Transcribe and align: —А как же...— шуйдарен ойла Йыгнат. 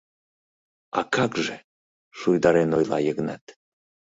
—А 0.99 1.01
как 1.15 1.31
же...— 1.45 1.55
шуйдарен 2.17 2.71
ойла 2.77 2.99
Йыгнат. 3.05 3.43